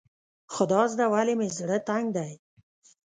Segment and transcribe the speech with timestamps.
[0.53, 2.31] خدازده ولې مې زړه تنګ دی.